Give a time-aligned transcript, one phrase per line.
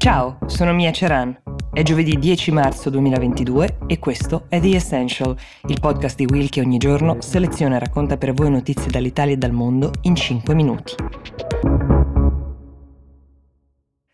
[0.00, 1.42] Ciao, sono Mia Ceran.
[1.70, 5.36] È giovedì 10 marzo 2022 e questo è The Essential,
[5.68, 9.36] il podcast di Will che ogni giorno seleziona e racconta per voi notizie dall'Italia e
[9.36, 10.94] dal mondo in 5 minuti.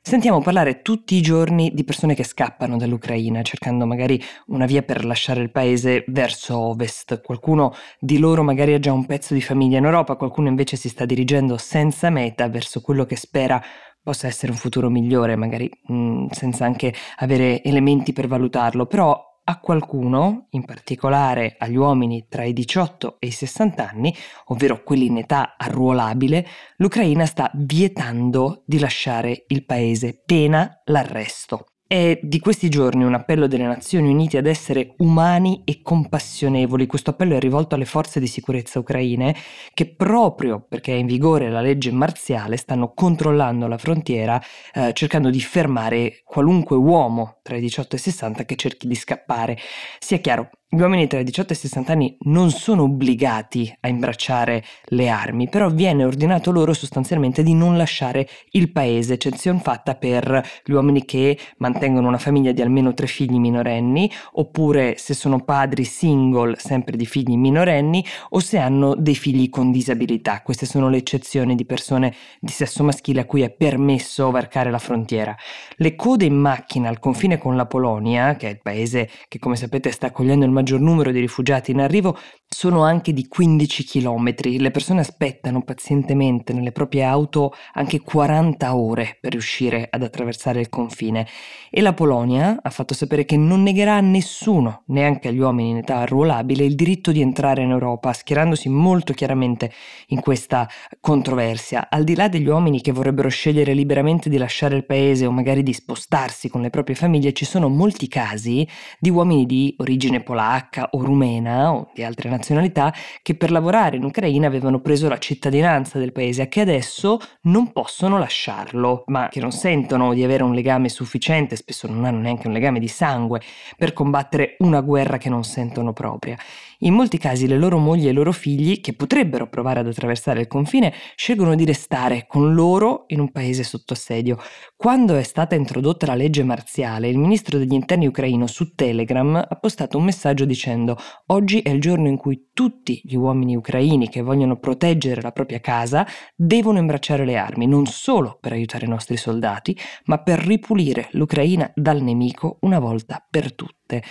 [0.02, 5.04] Sentiamo parlare tutti i giorni di persone che scappano dall'Ucraina, cercando magari una via per
[5.04, 7.20] lasciare il paese verso ovest.
[7.22, 10.88] Qualcuno di loro magari ha già un pezzo di famiglia in Europa, qualcuno invece si
[10.88, 13.62] sta dirigendo senza meta verso quello che spera
[14.06, 19.20] possa essere un futuro migliore, magari mh, mm, senza anche avere elementi per valutarlo, però
[19.42, 24.14] a qualcuno, in particolare agli uomini tra i 18 e i 60 anni,
[24.46, 31.66] ovvero quelli in età arruolabile, l'Ucraina sta vietando di lasciare il paese, pena l'arresto.
[31.88, 36.84] È di questi giorni un appello delle Nazioni Unite ad essere umani e compassionevoli.
[36.84, 39.36] Questo appello è rivolto alle forze di sicurezza ucraine
[39.72, 44.42] che proprio perché è in vigore la legge marziale stanno controllando la frontiera
[44.74, 48.96] eh, cercando di fermare qualunque uomo tra i 18 e i 60 che cerchi di
[48.96, 49.56] scappare.
[50.00, 53.88] Sia chiaro, gli uomini tra i 18 e i 60 anni non sono obbligati a
[53.88, 59.94] imbracciare le armi, però viene ordinato loro sostanzialmente di non lasciare il paese, eccezione fatta
[59.94, 65.44] per gli uomini che mantengono una famiglia di almeno tre figli minorenni, oppure se sono
[65.44, 70.42] padri single sempre di figli minorenni, o se hanno dei figli con disabilità.
[70.42, 74.80] Queste sono le eccezioni di persone di sesso maschile a cui è permesso varcare la
[74.80, 75.34] frontiera.
[75.76, 79.54] Le code in macchina al confine con la Polonia, che è il paese che come
[79.54, 84.34] sapete sta accogliendo il maggior numero di rifugiati in arrivo sono anche di 15 km.
[84.58, 90.68] Le persone aspettano pazientemente nelle proprie auto anche 40 ore per riuscire ad attraversare il
[90.68, 91.26] confine.
[91.70, 95.76] E la Polonia ha fatto sapere che non negherà a nessuno, neanche agli uomini in
[95.78, 99.72] età arruolabile, il diritto di entrare in Europa, schierandosi molto chiaramente
[100.08, 100.68] in questa
[101.00, 101.88] controversia.
[101.90, 105.62] Al di là degli uomini che vorrebbero scegliere liberamente di lasciare il paese o magari
[105.62, 108.66] di spostarsi con le proprie famiglie, ci sono molti casi
[108.98, 113.96] di uomini di origine polacca polacca o rumena o di altre nazionalità che per lavorare
[113.96, 119.28] in Ucraina avevano preso la cittadinanza del paese e che adesso non possono lasciarlo, ma
[119.28, 122.88] che non sentono di avere un legame sufficiente, spesso non hanno neanche un legame di
[122.88, 123.40] sangue,
[123.76, 126.36] per combattere una guerra che non sentono propria.
[126.80, 130.40] In molti casi le loro mogli e i loro figli, che potrebbero provare ad attraversare
[130.40, 134.38] il confine, scelgono di restare con loro in un paese sotto assedio.
[134.76, 139.56] Quando è stata introdotta la legge marziale, il ministro degli interni ucraino su Telegram ha
[139.56, 144.22] postato un messaggio dicendo oggi è il giorno in cui tutti gli uomini ucraini che
[144.22, 149.16] vogliono proteggere la propria casa devono imbracciare le armi, non solo per aiutare i nostri
[149.16, 154.02] soldati, ma per ripulire l'Ucraina dal nemico una volta per tutte.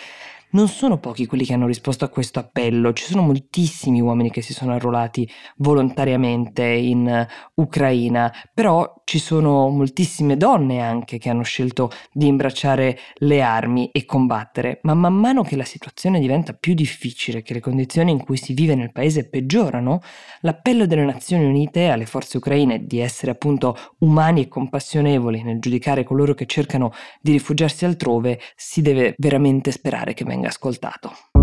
[0.55, 4.41] Non sono pochi quelli che hanno risposto a questo appello, ci sono moltissimi uomini che
[4.41, 11.91] si sono arruolati volontariamente in Ucraina, però ci sono moltissime donne anche che hanno scelto
[12.09, 17.41] di imbracciare le armi e combattere, ma man mano che la situazione diventa più difficile,
[17.41, 19.99] che le condizioni in cui si vive nel paese peggiorano,
[20.39, 26.05] l'appello delle Nazioni Unite alle forze ucraine di essere appunto umani e compassionevoli nel giudicare
[26.05, 31.34] coloro che cercano di rifugiarsi altrove si deve veramente sperare che venga ascoltato.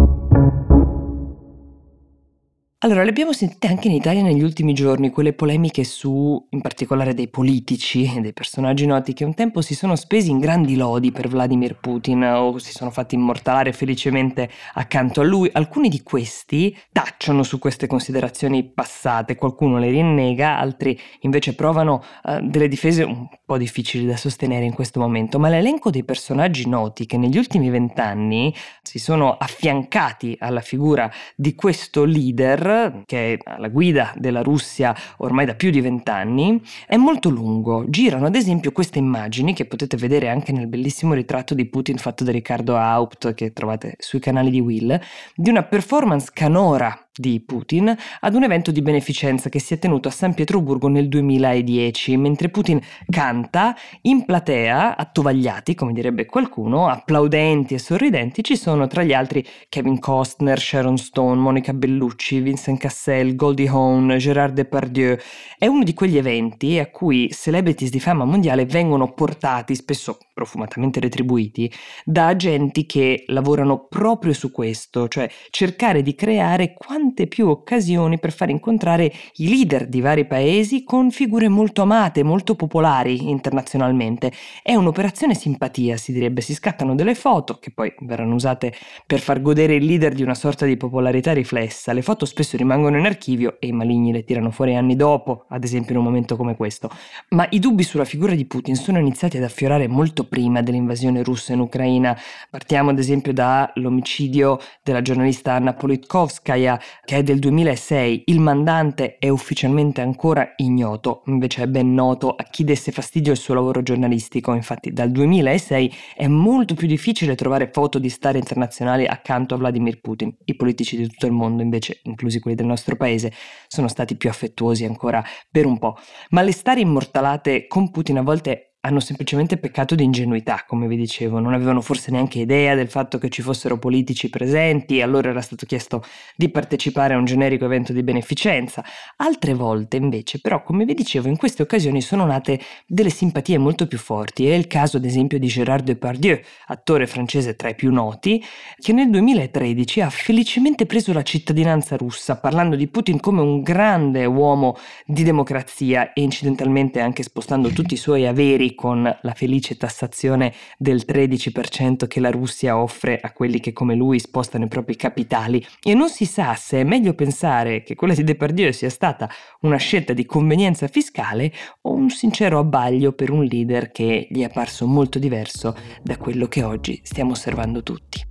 [2.85, 7.15] Allora, le abbiamo sentite anche in Italia negli ultimi giorni, quelle polemiche su, in particolare
[7.15, 11.29] dei politici dei personaggi noti che un tempo si sono spesi in grandi lodi per
[11.29, 15.49] Vladimir Putin o si sono fatti immortalare felicemente accanto a lui.
[15.53, 22.41] Alcuni di questi tacciono su queste considerazioni passate, qualcuno le rinnega, altri invece provano uh,
[22.41, 27.07] delle difese un po' difficili da sostenere in questo momento, ma l'elenco dei personaggi noti
[27.07, 32.71] che negli ultimi vent'anni si sono affiancati alla figura di questo leader
[33.05, 37.85] che è alla guida della Russia ormai da più di vent'anni, è molto lungo.
[37.89, 42.25] Girano ad esempio queste immagini che potete vedere anche nel bellissimo ritratto di Putin fatto
[42.25, 44.99] da Riccardo Haupt che trovate sui canali di Will,
[45.35, 50.09] di una performance canora di Putin ad un evento di beneficenza che si è tenuto
[50.09, 57.75] a San Pietroburgo nel 2010, mentre Putin canta in platea, attovagliati, come direbbe qualcuno, applaudenti
[57.75, 63.37] e sorridenti, ci sono tra gli altri Kevin Costner, Sharon Stone, Monica Bellucci, Vincent Cassel,
[63.37, 65.17] Goldie Hawn, Gérard Depardieu.
[65.59, 70.99] È uno di quegli eventi a cui celebrities di fama mondiale vengono portati, spesso profumatamente
[70.99, 71.71] retribuiti,
[72.05, 78.19] da agenti che lavorano proprio su questo, cioè cercare di creare quanto tante più occasioni
[78.19, 84.33] per far incontrare i leader di vari paesi con figure molto amate, molto popolari internazionalmente.
[84.63, 88.73] È un'operazione simpatia, si direbbe, si scattano delle foto che poi verranno usate
[89.05, 91.93] per far godere il leader di una sorta di popolarità riflessa.
[91.93, 95.65] Le foto spesso rimangono in archivio e i maligni le tirano fuori anni dopo, ad
[95.65, 96.91] esempio in un momento come questo.
[97.31, 101.53] Ma i dubbi sulla figura di Putin sono iniziati ad affiorare molto prima dell'invasione russa
[101.53, 102.19] in Ucraina.
[102.49, 108.23] Partiamo ad esempio dall'omicidio della giornalista Anna Politkovskaya, che è del 2006.
[108.29, 113.37] Il mandante è ufficialmente ancora ignoto, invece è ben noto a chi desse fastidio il
[113.37, 114.55] suo lavoro giornalistico.
[114.55, 120.01] Infatti dal 2006 è molto più difficile trovare foto di star internazionali accanto a Vladimir
[120.01, 120.35] Putin.
[120.47, 123.35] I politici di tutto il mondo, invece, inclusi quelli del nostro paese,
[123.69, 125.99] sono stati più affettuosi ancora per un po'.
[126.31, 130.97] Ma le star immortalate con Putin a volte hanno semplicemente peccato di ingenuità, come vi
[130.97, 135.41] dicevo, non avevano forse neanche idea del fatto che ci fossero politici presenti, allora era
[135.41, 136.03] stato chiesto
[136.35, 138.85] di partecipare a un generico evento di beneficenza.
[139.19, 143.87] Altre volte, invece, però, come vi dicevo, in queste occasioni sono nate delle simpatie molto
[143.87, 144.49] più forti.
[144.49, 148.43] È il caso, ad esempio, di Gérard Depardieu, attore francese tra i più noti,
[148.79, 154.25] che nel 2013 ha felicemente preso la cittadinanza russa, parlando di Putin come un grande
[154.25, 154.77] uomo
[155.07, 161.05] di democrazia e incidentalmente anche spostando tutti i suoi averi con la felice tassazione del
[161.07, 165.95] 13% che la Russia offre a quelli che come lui spostano i propri capitali e
[165.95, 169.29] non si sa se è meglio pensare che quella di Depardieu sia stata
[169.61, 171.53] una scelta di convenienza fiscale
[171.83, 176.47] o un sincero abbaglio per un leader che gli è apparso molto diverso da quello
[176.47, 178.31] che oggi stiamo osservando tutti.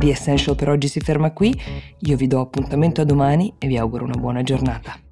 [0.00, 1.54] The Essential per oggi si ferma qui,
[1.98, 5.09] io vi do appuntamento a domani e vi auguro una buona giornata.